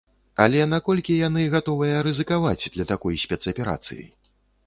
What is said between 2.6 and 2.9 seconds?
для